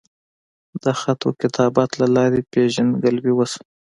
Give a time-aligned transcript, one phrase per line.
[0.83, 3.57] د خط وکتابت لۀ لارې پېژنګلو اوشوه